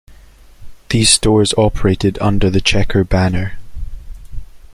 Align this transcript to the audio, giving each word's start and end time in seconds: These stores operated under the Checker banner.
These 0.89 1.11
stores 1.11 1.53
operated 1.59 2.17
under 2.19 2.49
the 2.49 2.59
Checker 2.59 3.03
banner. 3.03 3.59